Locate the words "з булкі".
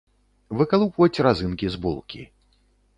1.77-2.21